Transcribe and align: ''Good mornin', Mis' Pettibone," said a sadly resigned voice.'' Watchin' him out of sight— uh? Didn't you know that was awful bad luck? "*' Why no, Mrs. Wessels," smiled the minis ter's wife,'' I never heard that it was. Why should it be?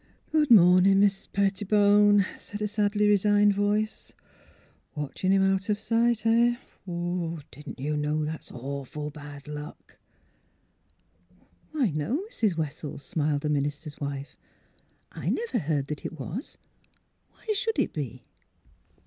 ''Good 0.31 0.49
mornin', 0.49 0.99
Mis' 1.01 1.27
Pettibone," 1.27 2.25
said 2.35 2.59
a 2.63 2.67
sadly 2.67 3.07
resigned 3.07 3.53
voice.'' 3.53 4.13
Watchin' 4.95 5.31
him 5.31 5.43
out 5.43 5.69
of 5.69 5.77
sight— 5.77 6.25
uh? 6.25 6.55
Didn't 7.51 7.77
you 7.79 7.95
know 7.95 8.25
that 8.25 8.39
was 8.49 8.49
awful 8.51 9.11
bad 9.11 9.47
luck? 9.47 9.99
"*' 11.01 11.71
Why 11.73 11.91
no, 11.91 12.25
Mrs. 12.31 12.57
Wessels," 12.57 13.03
smiled 13.03 13.41
the 13.41 13.49
minis 13.49 13.83
ter's 13.83 13.99
wife,'' 14.01 14.35
I 15.11 15.29
never 15.29 15.59
heard 15.59 15.85
that 15.85 16.03
it 16.03 16.17
was. 16.19 16.57
Why 17.33 17.53
should 17.53 17.77
it 17.77 17.93
be? 17.93 18.23